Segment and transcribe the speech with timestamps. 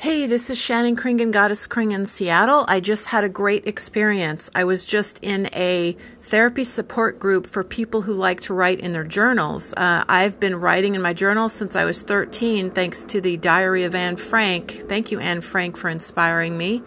[0.00, 2.64] Hey, this is Shannon Kringen, Goddess Kring in Seattle.
[2.68, 4.48] I just had a great experience.
[4.54, 8.92] I was just in a therapy support group for people who like to write in
[8.92, 9.74] their journals.
[9.76, 13.82] Uh, I've been writing in my journal since I was 13, thanks to the Diary
[13.82, 14.70] of Anne Frank.
[14.88, 16.80] Thank you, Anne Frank, for inspiring me.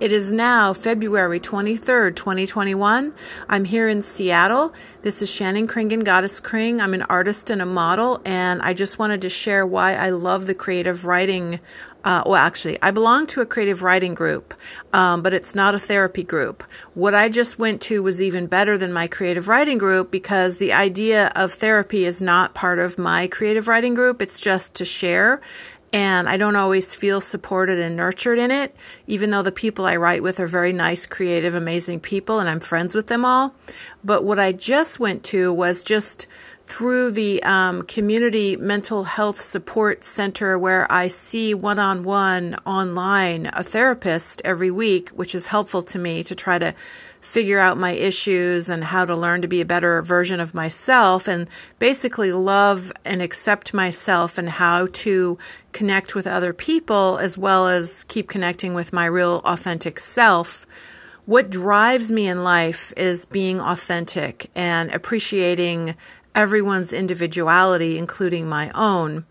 [0.00, 3.12] It is now February 23rd, 2021.
[3.50, 4.72] I'm here in Seattle.
[5.02, 6.80] This is Shannon Kringen, Goddess Kring.
[6.80, 10.46] I'm an artist and a model, and I just wanted to share why I love
[10.46, 11.60] the creative writing
[12.02, 14.54] uh, well, actually, I belong to a creative writing group,
[14.92, 16.64] um, but it's not a therapy group.
[16.94, 20.72] What I just went to was even better than my creative writing group because the
[20.72, 24.22] idea of therapy is not part of my creative writing group.
[24.22, 25.42] It's just to share.
[25.92, 28.76] And I don't always feel supported and nurtured in it,
[29.08, 32.60] even though the people I write with are very nice, creative, amazing people, and I'm
[32.60, 33.54] friends with them all.
[34.04, 36.28] But what I just went to was just
[36.70, 43.50] through the um, Community Mental Health Support Center, where I see one on one online
[43.52, 46.72] a therapist every week, which is helpful to me to try to
[47.20, 51.26] figure out my issues and how to learn to be a better version of myself
[51.26, 51.48] and
[51.80, 55.36] basically love and accept myself and how to
[55.72, 60.68] connect with other people as well as keep connecting with my real authentic self.
[61.26, 65.94] What drives me in life is being authentic and appreciating
[66.34, 69.24] everyone's individuality, including my own.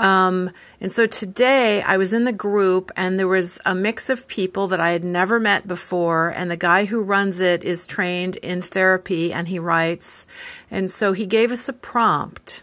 [0.00, 0.50] Um,
[0.80, 4.66] and so today I was in the group and there was a mix of people
[4.68, 6.30] that I had never met before.
[6.30, 10.26] And the guy who runs it is trained in therapy and he writes.
[10.70, 12.62] And so he gave us a prompt,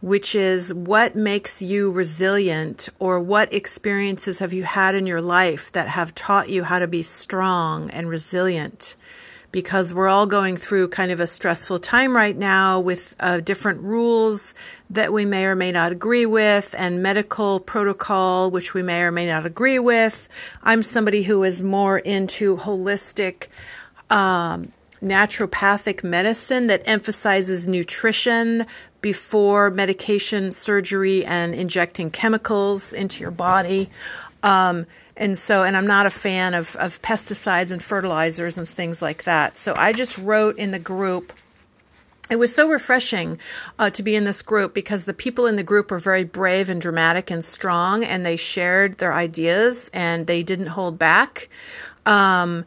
[0.00, 5.72] which is what makes you resilient or what experiences have you had in your life
[5.72, 8.94] that have taught you how to be strong and resilient?
[9.52, 13.82] Because we're all going through kind of a stressful time right now with uh, different
[13.82, 14.54] rules
[14.88, 19.12] that we may or may not agree with and medical protocol, which we may or
[19.12, 20.28] may not agree with.
[20.62, 23.48] I'm somebody who is more into holistic,
[24.08, 28.66] um, naturopathic medicine that emphasizes nutrition
[29.02, 33.90] before medication, surgery, and injecting chemicals into your body.
[34.42, 34.86] Um,
[35.16, 39.24] and so, and I'm not a fan of, of pesticides and fertilizers and things like
[39.24, 39.58] that.
[39.58, 41.32] So I just wrote in the group.
[42.30, 43.38] It was so refreshing
[43.78, 46.70] uh, to be in this group because the people in the group were very brave
[46.70, 51.50] and dramatic and strong, and they shared their ideas and they didn't hold back.
[52.06, 52.64] Um,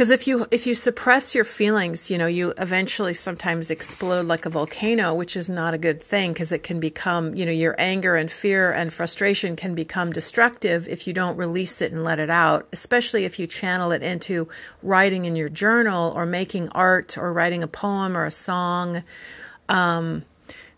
[0.00, 4.46] because if you if you suppress your feelings you know you eventually sometimes explode like
[4.46, 7.74] a volcano which is not a good thing because it can become you know your
[7.76, 12.18] anger and fear and frustration can become destructive if you don't release it and let
[12.18, 14.48] it out especially if you channel it into
[14.82, 19.02] writing in your journal or making art or writing a poem or a song.
[19.68, 20.24] Um,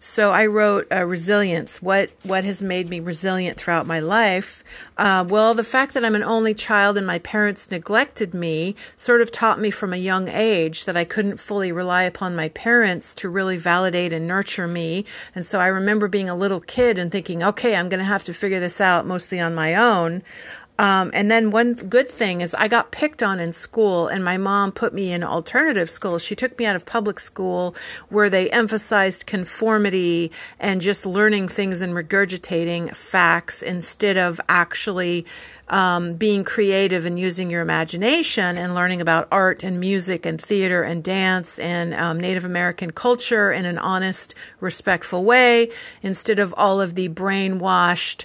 [0.05, 1.81] so I wrote uh, resilience.
[1.81, 4.65] What what has made me resilient throughout my life?
[4.99, 9.21] Uh, well, the fact that I'm an only child and my parents neglected me sort
[9.21, 13.15] of taught me from a young age that I couldn't fully rely upon my parents
[13.15, 15.05] to really validate and nurture me.
[15.37, 18.25] And so I remember being a little kid and thinking, okay, I'm going to have
[18.25, 20.25] to figure this out mostly on my own.
[20.79, 24.39] Um, and then one good thing is I got picked on in school, and my
[24.39, 26.19] mom put me in alternative school.
[26.19, 27.77] She took me out of public school
[28.09, 35.27] where they emphasized conformity and just learning things and regurgitating facts instead of actually
[35.69, 40.83] um, being creative and using your imagination and learning about art and music and theater
[40.83, 45.71] and dance and um, Native American culture in an honest, respectful way
[46.03, 48.25] instead of all of the brainwashed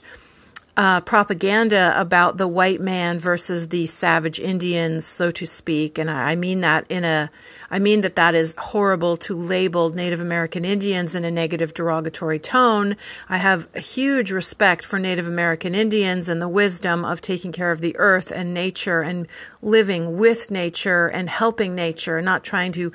[0.77, 5.97] uh, propaganda about the white man versus the savage Indians, so to speak.
[5.97, 7.31] And I mean that in a,
[7.71, 12.37] I mean that that is horrible to label Native American Indians in a negative, derogatory
[12.37, 12.95] tone.
[13.27, 17.71] I have a huge respect for Native American Indians and the wisdom of taking care
[17.71, 19.27] of the earth and nature and
[19.63, 22.93] living with nature and helping nature, and not trying to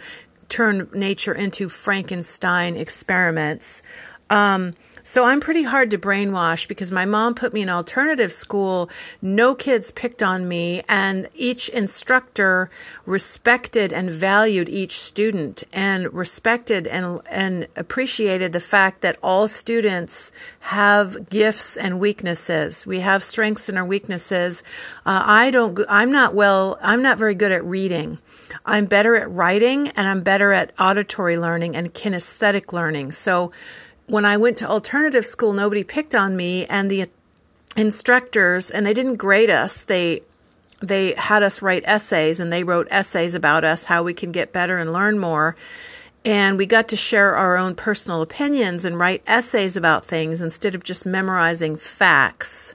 [0.49, 3.83] turn nature into Frankenstein experiments.
[4.31, 8.89] Um, so I'm pretty hard to brainwash because my mom put me in alternative school.
[9.21, 12.71] No kids picked on me, and each instructor
[13.05, 20.31] respected and valued each student and respected and, and appreciated the fact that all students
[20.61, 22.87] have gifts and weaknesses.
[22.87, 24.63] We have strengths and our weaknesses.
[25.05, 28.19] Uh, I don't, I'm not well, I'm not very good at reading.
[28.65, 33.13] I'm better at writing and I'm better at auditory learning and kinesthetic learning.
[33.13, 33.51] So,
[34.13, 37.07] when I went to alternative school, nobody picked on me, and the
[37.79, 39.85] instructors, and they didn't grade us.
[39.85, 40.21] They
[40.83, 44.53] they had us write essays, and they wrote essays about us, how we can get
[44.53, 45.57] better and learn more.
[46.27, 50.75] And we got to share our own personal opinions and write essays about things instead
[50.75, 52.75] of just memorizing facts.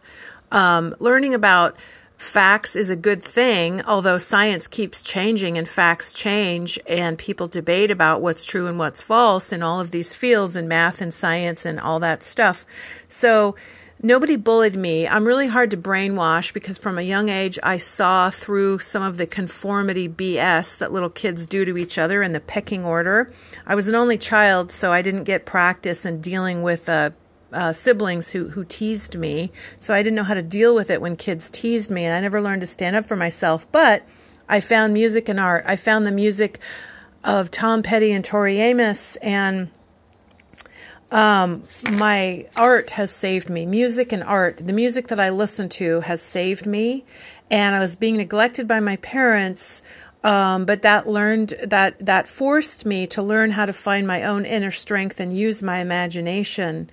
[0.51, 1.75] Um, learning about
[2.17, 7.91] facts is a good thing, although science keeps changing and facts change, and people debate
[7.91, 11.65] about what's true and what's false in all of these fields in math and science
[11.65, 12.65] and all that stuff.
[13.07, 13.55] So,
[14.01, 15.07] nobody bullied me.
[15.07, 19.17] I'm really hard to brainwash because from a young age I saw through some of
[19.17, 23.31] the conformity BS that little kids do to each other in the pecking order.
[23.65, 27.11] I was an only child, so I didn't get practice in dealing with uh,
[27.53, 31.01] uh, siblings who who teased me, so I didn't know how to deal with it
[31.01, 33.71] when kids teased me, and I never learned to stand up for myself.
[33.71, 34.03] But
[34.49, 35.63] I found music and art.
[35.67, 36.59] I found the music
[37.23, 39.69] of Tom Petty and Tori Amos, and
[41.11, 43.65] um, my art has saved me.
[43.65, 47.05] Music and art, the music that I listen to has saved me,
[47.49, 49.81] and I was being neglected by my parents.
[50.23, 54.45] Um, but that learned that that forced me to learn how to find my own
[54.45, 56.89] inner strength and use my imagination.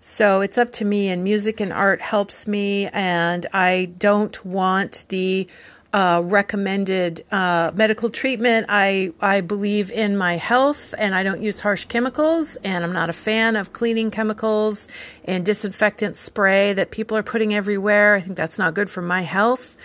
[0.00, 5.06] So it's up to me, and music and art helps me, and I don't want
[5.08, 5.48] the
[5.92, 8.66] uh, recommended uh, medical treatment.
[8.68, 12.56] I I believe in my health, and I don't use harsh chemicals.
[12.56, 14.86] And I'm not a fan of cleaning chemicals
[15.24, 18.14] and disinfectant spray that people are putting everywhere.
[18.14, 19.76] I think that's not good for my health.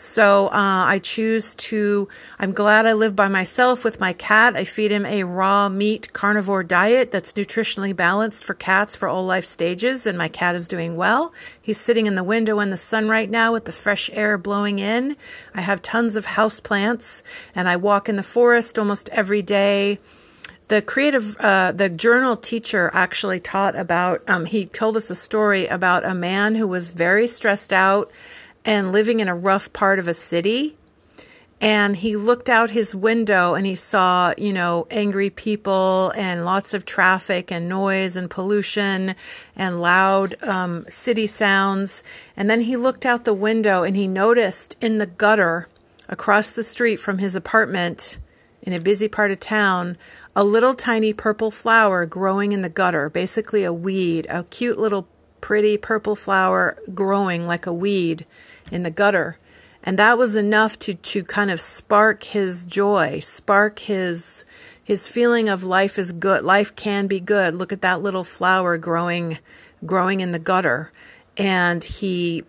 [0.00, 0.50] So uh,
[0.86, 2.08] I choose to.
[2.38, 4.56] I'm glad I live by myself with my cat.
[4.56, 9.26] I feed him a raw meat carnivore diet that's nutritionally balanced for cats for all
[9.26, 11.34] life stages, and my cat is doing well.
[11.60, 14.78] He's sitting in the window in the sun right now with the fresh air blowing
[14.78, 15.18] in.
[15.54, 17.22] I have tons of house plants,
[17.54, 19.98] and I walk in the forest almost every day
[20.68, 25.66] the creative uh, the journal teacher actually taught about um, he told us a story
[25.66, 28.08] about a man who was very stressed out
[28.64, 30.76] and living in a rough part of a city.
[31.62, 36.72] And he looked out his window and he saw, you know, angry people and lots
[36.72, 39.14] of traffic and noise and pollution
[39.54, 42.02] and loud um, city sounds.
[42.34, 45.68] And then he looked out the window and he noticed in the gutter
[46.08, 48.18] across the street from his apartment
[48.62, 49.98] in a busy part of town
[50.34, 55.08] a little tiny purple flower growing in the gutter, basically a weed, a cute little
[55.40, 58.24] pretty purple flower growing like a weed
[58.70, 59.38] in the gutter.
[59.82, 64.44] And that was enough to, to kind of spark his joy, spark his
[64.84, 66.42] his feeling of life is good.
[66.42, 67.54] Life can be good.
[67.54, 69.38] Look at that little flower growing
[69.86, 70.92] growing in the gutter.
[71.36, 72.44] And he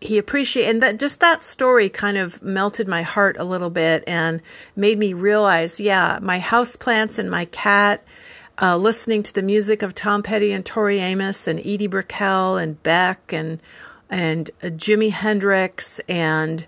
[0.00, 4.04] he appreciated and that just that story kind of melted my heart a little bit
[4.06, 4.42] and
[4.76, 8.04] made me realize, yeah, my house plants and my cat,
[8.60, 12.80] uh, listening to the music of Tom Petty and Tori Amos and Edie Brickell and
[12.82, 13.60] Beck and
[14.14, 16.66] and uh, Jimi Hendrix and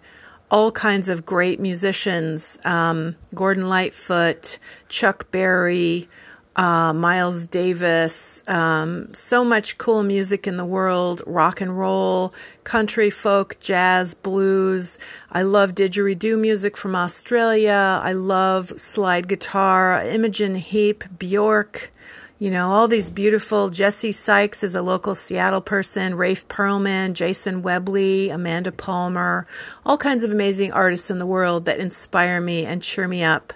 [0.50, 4.58] all kinds of great musicians um, Gordon Lightfoot,
[4.88, 6.08] Chuck Berry,
[6.56, 12.34] uh, Miles Davis, um, so much cool music in the world rock and roll,
[12.64, 14.98] country, folk, jazz, blues.
[15.30, 18.00] I love didgeridoo music from Australia.
[18.02, 21.92] I love slide guitar, Imogen Heap, Bjork.
[22.38, 27.62] You know, all these beautiful Jesse Sykes is a local Seattle person, Rafe Perlman, Jason
[27.62, 29.46] Webley, Amanda Palmer,
[29.86, 33.54] all kinds of amazing artists in the world that inspire me and cheer me up.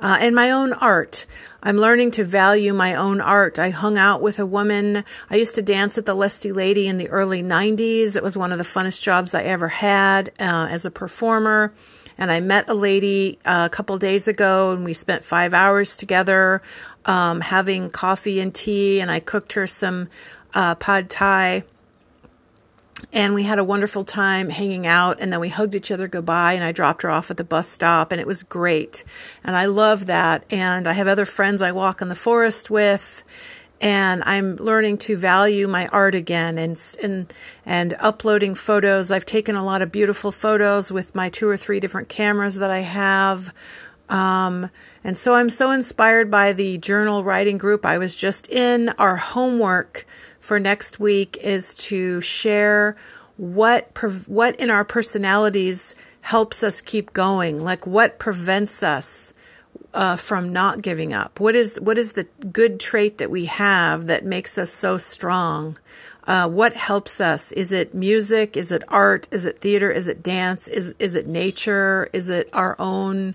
[0.00, 1.24] Uh, and my own art.
[1.62, 3.60] I'm learning to value my own art.
[3.60, 5.04] I hung out with a woman.
[5.30, 8.16] I used to dance at the Lusty Lady in the early 90s.
[8.16, 11.72] It was one of the funnest jobs I ever had uh, as a performer.
[12.18, 15.96] And I met a lady uh, a couple days ago, and we spent five hours
[15.96, 16.62] together
[17.06, 19.00] um, having coffee and tea.
[19.00, 20.08] And I cooked her some
[20.54, 21.64] uh, pad thai
[23.12, 26.54] and we had a wonderful time hanging out and then we hugged each other goodbye
[26.54, 29.04] and I dropped her off at the bus stop and it was great.
[29.44, 33.22] And I love that and I have other friends I walk in the forest with
[33.80, 37.32] and I'm learning to value my art again and and
[37.66, 39.10] and uploading photos.
[39.10, 42.70] I've taken a lot of beautiful photos with my two or three different cameras that
[42.70, 43.52] I have.
[44.08, 44.70] Um,
[45.02, 47.84] and so I'm so inspired by the journal writing group.
[47.84, 48.90] I was just in.
[48.98, 50.06] Our homework
[50.40, 52.96] for next week is to share
[53.36, 53.90] what
[54.26, 57.62] what in our personalities helps us keep going?
[57.62, 59.32] Like what prevents us
[59.92, 61.40] uh, from not giving up?
[61.40, 65.76] What is what is the good trait that we have that makes us so strong?
[66.24, 67.52] Uh, what helps us?
[67.52, 68.56] Is it music?
[68.56, 69.28] Is it art?
[69.30, 69.90] Is it theater?
[69.90, 70.66] Is it dance?
[70.68, 72.08] Is is it nature?
[72.12, 73.34] Is it our own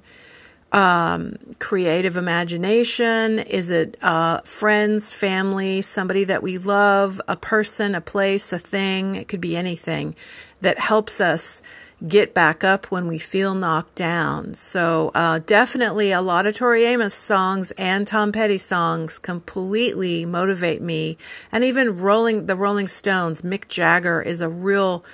[0.71, 3.39] um, creative imagination?
[3.39, 9.15] Is it uh, friends, family, somebody that we love, a person, a place, a thing?
[9.15, 10.15] It could be anything
[10.61, 11.61] that helps us
[12.07, 14.53] get back up when we feel knocked down.
[14.55, 20.81] So, uh, definitely a lot of Tori Amos songs and Tom Petty songs completely motivate
[20.81, 21.17] me.
[21.51, 25.05] And even Rolling, the Rolling Stones, Mick Jagger is a real,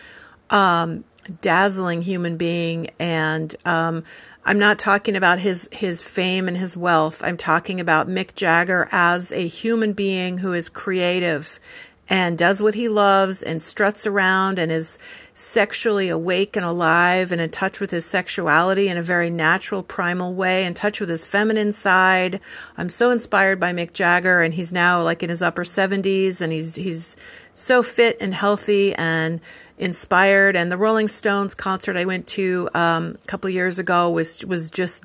[0.49, 1.03] um,
[1.41, 2.89] dazzling human being.
[2.99, 4.05] And, um,
[4.47, 7.21] I'm not talking about his, his fame and his wealth.
[7.21, 11.59] I'm talking about Mick Jagger as a human being who is creative
[12.09, 14.97] and does what he loves and struts around and is
[15.33, 20.33] sexually awake and alive and in touch with his sexuality in a very natural, primal
[20.33, 22.39] way, in touch with his feminine side.
[22.77, 26.53] I'm so inspired by Mick Jagger, and he's now like in his upper 70s, and
[26.53, 27.15] he's he's
[27.53, 29.41] so fit and healthy and
[29.77, 30.55] inspired.
[30.55, 34.71] And the Rolling Stones concert I went to um, a couple years ago was was
[34.71, 35.03] just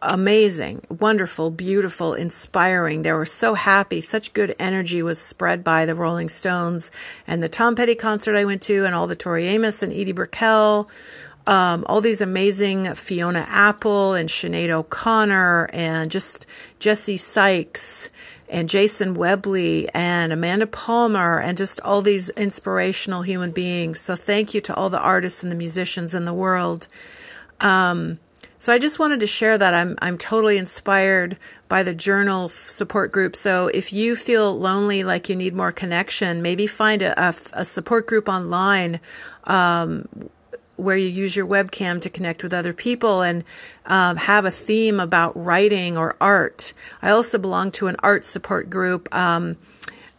[0.00, 3.02] amazing, wonderful, beautiful, inspiring.
[3.02, 4.00] They were so happy.
[4.00, 6.90] Such good energy was spread by the Rolling Stones
[7.26, 10.12] and the Tom Petty concert I went to, and all the Tori Amos and Edie
[10.12, 10.90] Brickell.
[11.46, 16.46] Um, all these amazing Fiona Apple and Sinead O'Connor and just
[16.78, 18.10] Jesse Sykes
[18.48, 24.00] and Jason Webley and Amanda Palmer and just all these inspirational human beings.
[24.00, 26.86] So thank you to all the artists and the musicians in the world.
[27.60, 28.20] Um,
[28.62, 31.36] so I just wanted to share that I'm I'm totally inspired
[31.68, 33.34] by the journal support group.
[33.34, 38.06] So if you feel lonely, like you need more connection, maybe find a, a, support
[38.06, 39.00] group online.
[39.44, 40.06] Um,
[40.76, 43.42] where you use your webcam to connect with other people and
[43.86, 46.72] um, have a theme about writing or art.
[47.02, 49.12] I also belong to an art support group.
[49.12, 49.56] Um,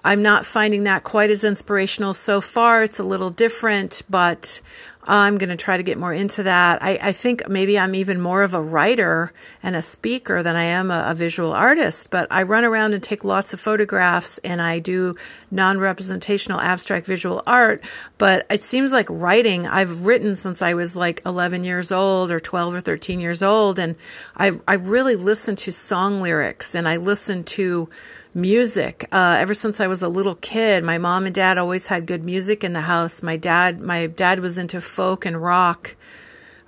[0.03, 2.83] I'm not finding that quite as inspirational so far.
[2.83, 4.59] It's a little different, but
[5.05, 6.81] I'm going to try to get more into that.
[6.81, 10.63] I, I, think maybe I'm even more of a writer and a speaker than I
[10.63, 14.61] am a, a, visual artist, but I run around and take lots of photographs and
[14.61, 15.15] I do
[15.51, 17.83] non representational abstract visual art.
[18.17, 22.39] But it seems like writing, I've written since I was like 11 years old or
[22.39, 23.79] 12 or 13 years old.
[23.79, 23.95] And
[24.37, 27.89] I, I really listen to song lyrics and I listen to
[28.35, 29.07] music.
[29.11, 32.23] Uh, ever since I was a little kid, my mom and dad always had good
[32.23, 33.21] music in the house.
[33.21, 35.95] My dad, my dad was into folk and rock,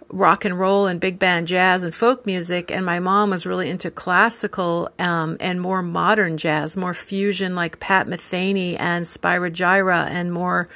[0.09, 3.69] rock and roll and big band jazz and folk music, and my mom was really
[3.69, 10.07] into classical um, and more modern jazz, more fusion like Pat Metheny and Spyro Gyra,
[10.07, 10.69] and more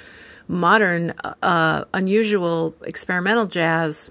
[0.48, 4.10] modern, uh, unusual experimental jazz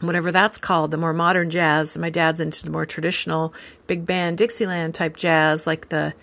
[0.00, 1.96] whatever that's called, the more modern jazz.
[1.96, 3.52] My dad's into the more traditional
[3.86, 6.14] big band Dixieland type jazz, like the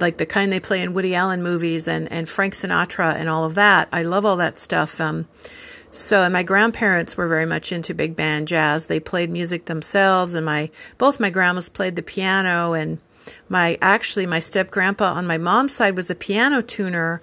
[0.00, 3.44] like the kind they play in Woody Allen movies and, and Frank Sinatra and all
[3.44, 3.88] of that.
[3.92, 5.00] I love all that stuff.
[5.00, 5.28] Um,
[5.90, 8.86] so, and my grandparents were very much into big band jazz.
[8.86, 12.98] They played music themselves, and my both my grandmas played the piano, and
[13.48, 17.20] my actually my step grandpa on my mom's side was a piano tuner,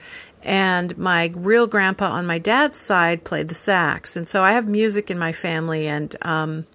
[0.47, 4.15] and my real grandpa on my dad's side played the sax.
[4.15, 6.65] And so I have music in my family, and um,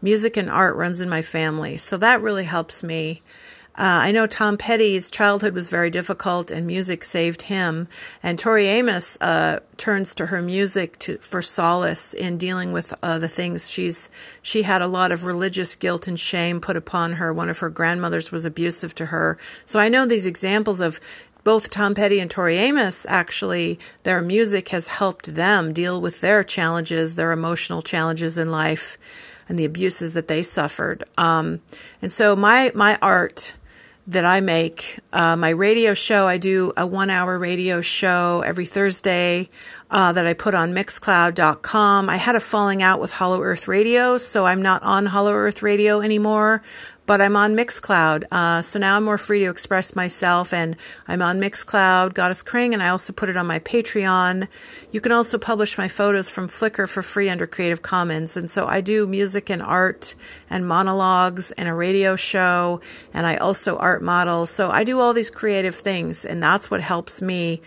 [0.00, 1.76] music and art runs in my family.
[1.78, 3.20] So that really helps me.
[3.78, 7.86] Uh, I know Tom Petty's childhood was very difficult, and music saved him.
[8.24, 13.20] And Tori Amos uh, turns to her music to, for solace in dealing with uh,
[13.20, 14.10] the things she's.
[14.42, 17.32] She had a lot of religious guilt and shame put upon her.
[17.32, 19.38] One of her grandmothers was abusive to her.
[19.64, 20.98] So I know these examples of
[21.48, 26.44] both Tom Petty and Tori Amos actually, their music has helped them deal with their
[26.44, 28.98] challenges, their emotional challenges in life,
[29.48, 31.04] and the abuses that they suffered.
[31.16, 31.62] Um,
[32.02, 33.54] and so my my art
[34.06, 35.00] that I make.
[35.10, 39.48] Uh, my radio show, I do a one hour radio show every Thursday
[39.90, 42.10] uh, that I put on mixcloud.com.
[42.10, 45.62] I had a falling out with Hollow Earth Radio, so I'm not on Hollow Earth
[45.62, 46.62] Radio anymore
[47.08, 48.24] but I'm on Mixcloud.
[48.30, 50.76] Uh, so now I'm more free to express myself, and
[51.08, 54.46] I'm on Mixcloud, Goddess Kring, and I also put it on my Patreon.
[54.92, 58.36] You can also publish my photos from Flickr for free under Creative Commons.
[58.36, 60.14] And so I do music and art
[60.50, 62.82] and monologues and a radio show,
[63.14, 64.44] and I also art model.
[64.44, 67.62] So I do all these creative things, and that's what helps me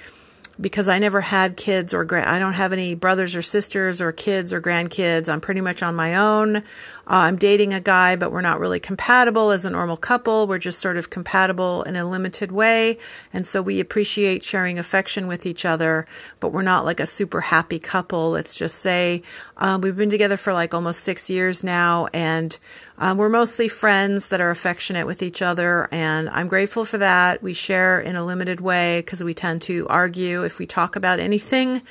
[0.62, 4.12] because I never had kids or grand, I don't have any brothers or sisters or
[4.12, 5.28] kids or grandkids.
[5.28, 6.64] I'm pretty much on my own.
[7.08, 10.48] Uh, I'm dating a guy, but we're not really compatible as a normal couple.
[10.48, 12.98] We're just sort of compatible in a limited way.
[13.34, 16.06] And so we appreciate sharing affection with each other,
[16.40, 18.32] but we're not like a super happy couple.
[18.32, 19.24] Let's just say,
[19.58, 22.58] uh, we've been together for like almost six years now and
[23.02, 27.42] Um, we're mostly friends that are affectionate with each other, and I'm grateful for that.
[27.42, 31.20] We share in a limited way because we tend to argue if we talk about
[31.20, 31.82] anything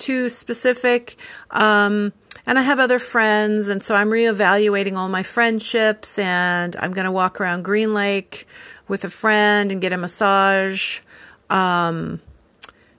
[0.00, 1.16] too specific.
[1.50, 2.12] Um,
[2.46, 7.04] and I have other friends, and so I'm reevaluating all my friendships, and I'm going
[7.04, 8.46] to walk around Green Lake
[8.88, 11.00] with a friend and get a massage.
[11.48, 12.20] Um,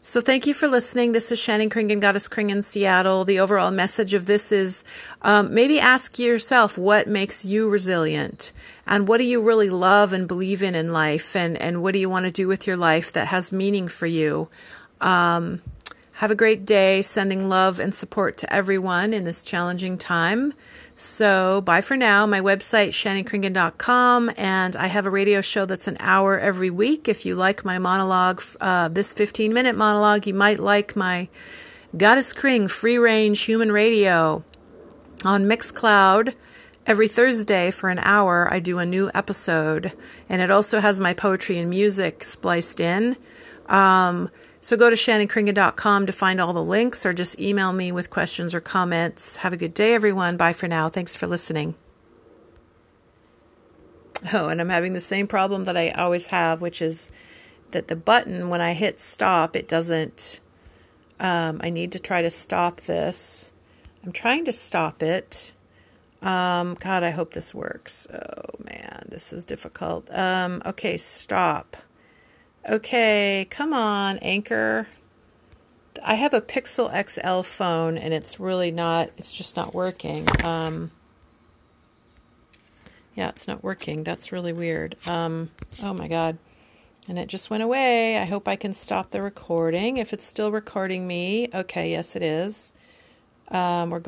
[0.03, 1.12] so thank you for listening.
[1.12, 3.24] This is Shannon Kringen, Goddess Kring in Seattle.
[3.24, 4.84] The overall message of this is
[5.22, 8.51] um, maybe ask yourself what makes you resilient
[8.88, 12.00] and what do you really love and believe in in life and, and what do
[12.00, 14.50] you want to do with your life that has meaning for you.
[15.01, 15.62] Um,
[16.22, 17.01] have a great day.
[17.01, 20.54] Sending love and support to everyone in this challenging time.
[20.96, 22.28] So, bye for now.
[22.28, 27.10] My website, shannonkringen.com, and I have a radio show that's an hour every week.
[27.10, 31.28] If you like my monologue, uh, this 15 minute monologue, you might like my
[31.98, 34.44] Goddess Kring free range human radio
[35.25, 36.36] on Mixcloud.
[36.86, 39.94] Every Thursday for an hour, I do a new episode,
[40.30, 43.18] and it also has my poetry and music spliced in.
[43.66, 44.30] Um,
[44.62, 48.53] so go to shannonkringen.com to find all the links or just email me with questions
[48.53, 49.38] or comments.
[49.38, 50.38] Have a good day, everyone.
[50.38, 50.88] Bye for now.
[50.88, 51.75] Thanks for listening.
[54.34, 57.10] Oh, and I'm having the same problem that I always have, which is
[57.72, 60.39] that the button, when I hit stop, it doesn't.
[61.20, 63.51] Um, I need to try to stop this.
[64.03, 65.53] I'm trying to stop it.
[66.22, 68.08] Um, God, I hope this works.
[68.13, 70.08] Oh man, this is difficult.
[70.12, 71.77] Um, okay, stop.
[72.70, 74.88] Okay, come on, Anchor.
[76.03, 80.27] I have a Pixel XL phone and it's really not, it's just not working.
[80.44, 80.91] Um,
[83.15, 84.03] yeah, it's not working.
[84.03, 84.96] That's really weird.
[85.08, 85.50] Um,
[85.84, 86.38] oh my God.
[87.08, 88.18] And it just went away.
[88.18, 89.98] I hope I can stop the recording.
[89.98, 92.74] If it's still recording me, okay, yes, it is.
[93.48, 94.00] Um, we're